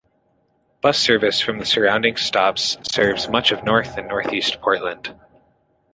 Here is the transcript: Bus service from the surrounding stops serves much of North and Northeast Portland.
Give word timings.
Bus 0.81 0.97
service 0.97 1.39
from 1.41 1.59
the 1.59 1.65
surrounding 1.67 2.15
stops 2.15 2.75
serves 2.81 3.29
much 3.29 3.51
of 3.51 3.63
North 3.63 3.99
and 3.99 4.07
Northeast 4.07 4.59
Portland. 4.59 5.13